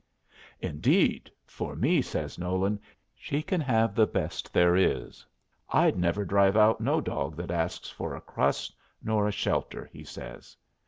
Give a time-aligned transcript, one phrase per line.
[0.61, 2.79] "Indeed, for me," says Nolan,
[3.13, 5.27] "she can have the best there is.
[5.69, 10.03] I'd never drive out no dog that asks for a crust nor a shelter," he
[10.03, 10.57] says.